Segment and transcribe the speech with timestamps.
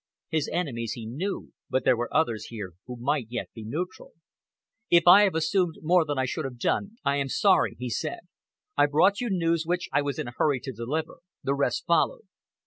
[0.29, 4.13] His enemies he knew, but there were others here who might yet be neutral.
[4.89, 8.21] "If I have assumed more than I should have done, I am sorry," he said.
[8.75, 11.19] "I brought you news which I was in a hurry to deliver.
[11.43, 12.23] The rest followed."